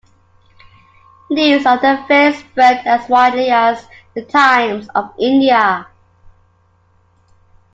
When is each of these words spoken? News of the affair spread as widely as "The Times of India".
News 1.29 1.63
of 1.67 1.79
the 1.81 1.93
affair 2.01 2.33
spread 2.33 2.87
as 2.87 3.07
widely 3.07 3.49
as 3.51 3.85
"The 4.15 4.25
Times 4.25 4.89
of 4.95 5.13
India". 5.19 5.85